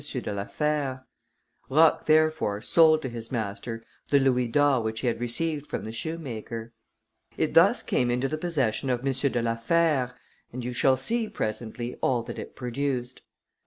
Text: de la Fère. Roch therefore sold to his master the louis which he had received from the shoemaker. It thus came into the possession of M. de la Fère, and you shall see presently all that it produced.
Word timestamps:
de 0.01 0.33
la 0.33 0.45
Fère. 0.45 1.03
Roch 1.69 2.07
therefore 2.07 2.59
sold 2.59 3.03
to 3.03 3.07
his 3.07 3.31
master 3.31 3.85
the 4.07 4.17
louis 4.17 4.47
which 4.81 5.01
he 5.01 5.07
had 5.07 5.19
received 5.19 5.67
from 5.67 5.83
the 5.83 5.91
shoemaker. 5.91 6.73
It 7.37 7.53
thus 7.53 7.83
came 7.83 8.09
into 8.09 8.27
the 8.27 8.39
possession 8.39 8.89
of 8.89 9.05
M. 9.05 9.13
de 9.13 9.41
la 9.43 9.55
Fère, 9.55 10.15
and 10.51 10.65
you 10.65 10.73
shall 10.73 10.97
see 10.97 11.29
presently 11.29 11.93
all 12.01 12.23
that 12.23 12.39
it 12.39 12.55
produced. 12.55 13.21